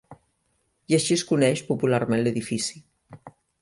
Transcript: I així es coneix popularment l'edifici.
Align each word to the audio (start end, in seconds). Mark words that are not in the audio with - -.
I 0.93 0.95
així 0.99 1.13
es 1.17 1.25
coneix 1.33 1.63
popularment 1.71 2.25
l'edifici. 2.25 2.85